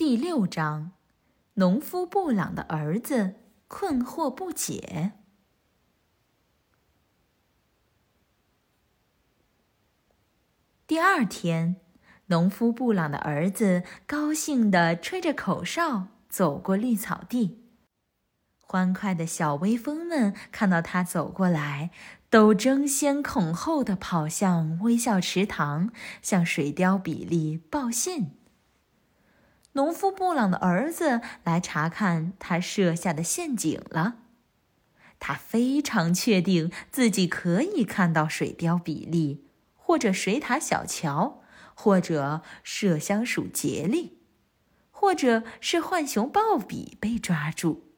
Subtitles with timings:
[0.00, 0.92] 第六章，
[1.56, 3.34] 农夫布朗的儿子
[3.68, 5.12] 困惑不解。
[10.86, 11.76] 第二天，
[12.28, 17.68] 农夫布朗的儿子高兴地吹着口哨走过绿草地。
[18.58, 21.90] 欢快的小微风们看到他走过来，
[22.30, 25.92] 都争先恐后地跑向微笑池塘，
[26.22, 28.39] 向水貂比利报信。
[29.72, 34.16] 农夫布朗的儿子来查看他设下的陷阱了。
[35.18, 39.44] 他非常确定自己可以看到水貂比利，
[39.76, 41.42] 或者水獭小乔，
[41.74, 44.18] 或者麝香鼠杰利，
[44.90, 47.92] 或者是浣熊鲍比被抓住。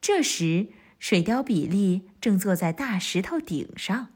[0.00, 4.08] 这时，水貂比利正坐在大石头顶上，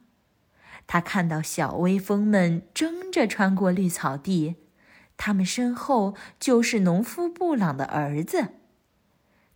[0.86, 4.56] 他看到小微风们争着穿过绿草地。
[5.16, 8.48] 他们身后就是农夫布朗的儿子，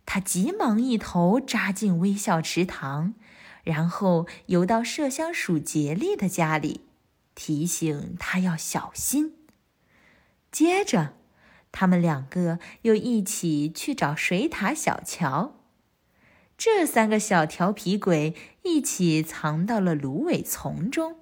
[0.05, 3.13] 他急忙一头扎进微笑池塘，
[3.63, 6.85] 然后游到麝香鼠杰利的家里，
[7.35, 9.35] 提醒他要小心。
[10.51, 11.13] 接着，
[11.71, 15.55] 他们两个又一起去找水獭小乔。
[16.57, 21.17] 这三个小调皮鬼一起藏到了芦苇丛中，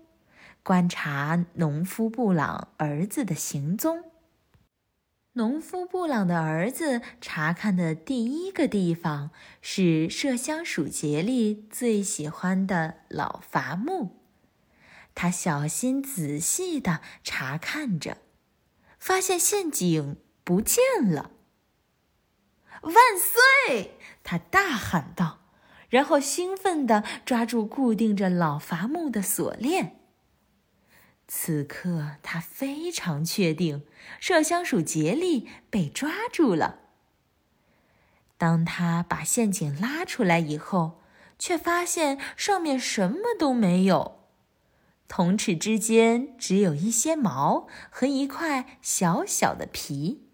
[0.63, 4.03] 观察农夫布朗儿子的行踪。
[5.37, 9.29] 农夫布朗的儿子查看的第一个地方
[9.61, 14.17] 是麝香鼠杰利最喜欢的老伐木。
[15.13, 18.17] 他小心仔细地查看着，
[18.97, 21.29] 发现陷阱不见了。
[22.81, 23.95] 万岁！
[24.23, 25.41] 他大喊道，
[25.89, 29.99] 然后兴奋地抓住固定着老伐木的锁链。
[31.27, 33.83] 此刻，他非常确定
[34.21, 36.79] 麝香鼠杰利被抓住了。
[38.37, 41.01] 当他把陷阱拉出来以后，
[41.37, 44.19] 却发现上面什么都没有，
[45.07, 50.27] 铜齿之间只有一些毛和一块小小的皮，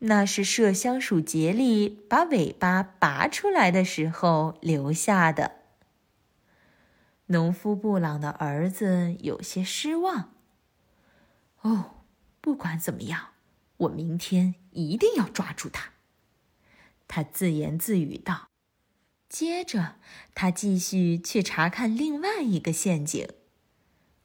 [0.00, 5.63] 那是麝香鼠杰利把尾巴拔出来的时候留下的。
[7.34, 10.30] 农夫布朗的儿子有些失望。
[11.62, 12.04] 哦，
[12.40, 13.30] 不管怎么样，
[13.78, 15.90] 我明天一定要抓住他。
[17.08, 18.46] 他自言自语道。
[19.28, 19.96] 接着，
[20.32, 23.26] 他继续去查看另外一个陷阱，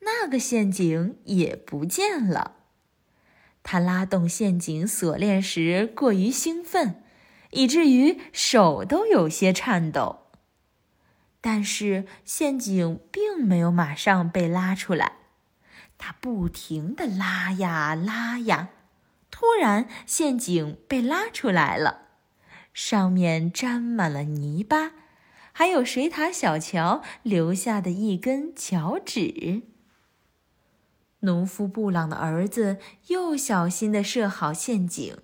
[0.02, 2.58] 那个陷阱也不见了。
[3.64, 7.02] 他拉动陷阱锁链时过于兴奋，
[7.50, 10.28] 以至于手都有些颤抖。
[11.42, 15.14] 但是陷阱并没有马上被拉出来，
[15.98, 18.70] 他不停地拉呀拉呀，
[19.32, 22.08] 突然陷阱被拉出来了，
[22.74, 24.92] 上面沾满了泥巴，
[25.54, 29.64] 还有水獭小乔留下的一根脚趾。
[31.22, 35.18] 农夫布朗的儿子又小心地设好陷阱，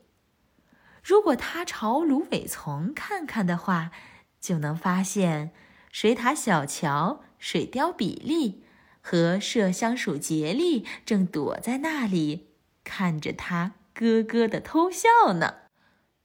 [1.03, 3.91] 如果他朝芦苇丛看看的话，
[4.39, 5.51] 就能发现。
[5.95, 8.65] 水獭小乔、水貂比利
[8.99, 12.49] 和麝香鼠杰利正躲在那里，
[12.83, 15.53] 看着他咯咯的偷笑呢。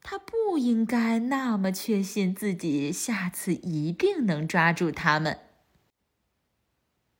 [0.03, 5.39] 他不应该那么确信自己下次一定能抓住他们。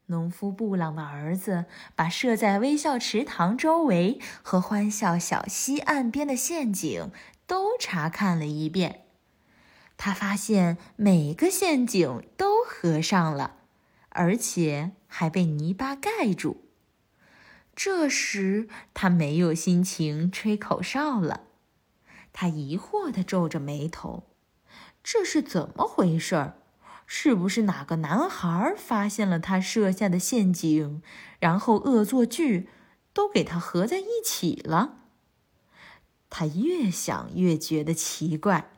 [0.07, 7.13] 农夫布朗的儿子把设在微笑池塘周围和欢笑小溪岸边的陷阱
[7.47, 9.05] 都查看了一遍。
[10.03, 13.57] 他发现每个陷阱都合上了，
[14.09, 16.65] 而且还被泥巴盖住。
[17.77, 21.43] 这时他没有心情吹口哨了，
[22.33, 24.25] 他疑惑地皱着眉头
[25.05, 26.55] ：“这是怎么回事？
[27.05, 31.03] 是不是哪个男孩发现了他设下的陷阱，
[31.39, 32.71] 然后恶作剧
[33.13, 35.01] 都给他合在一起了？”
[36.31, 38.71] 他越想越觉得奇怪。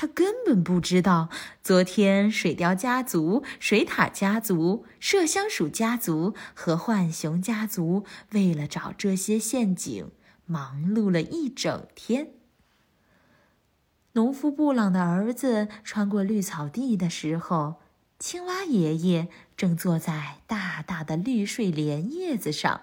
[0.00, 1.28] 他根本不知道，
[1.62, 10.10] 昨天水貂家族、水獭家族、麝香鼠家族和浣熊家族为了找这些陷阱，
[10.46, 12.28] 忙碌了一整天。
[14.12, 17.74] 农夫布朗的儿子穿过绿草地的时候，
[18.18, 22.80] 青蛙爷爷正坐在大大的绿睡莲叶子上，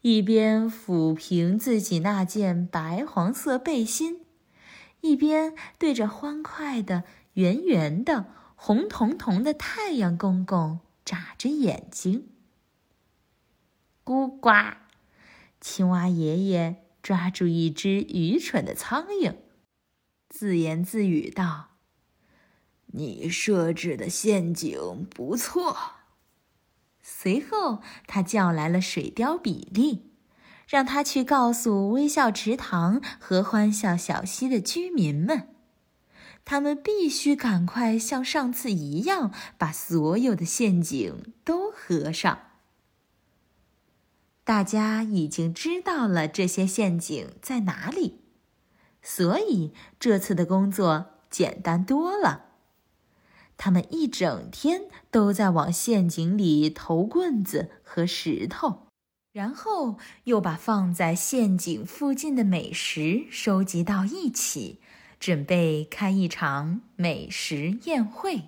[0.00, 4.20] 一边抚平自己那件白黄色背心。
[5.00, 7.04] 一边对着欢快的、
[7.34, 12.28] 圆圆的、红彤彤的太阳公公眨着眼睛。
[14.04, 14.76] 咕呱，
[15.60, 19.36] 青蛙爷爷抓住一只愚蠢的苍蝇，
[20.28, 21.76] 自言自语道
[22.92, 25.76] ：“你设置的陷阱不错。”
[27.02, 30.09] 随后，他叫来了水貂比利，
[30.70, 35.48] 让他去告诉微笑池塘和欢笑小溪的居民们，
[36.44, 42.38] 他们必须赶快像上次一样，把所有的陷阱都合上。
[44.44, 48.20] 大家已经知道了这些陷阱在哪里，
[49.02, 52.44] 所以这次的工作简单多了。
[53.56, 58.86] 他们一整天都在往陷阱里投棍子和石头，
[59.32, 64.80] 然后又把放在陷阱附近的美食收集到一起，
[65.20, 68.42] 准备开一场美食宴会。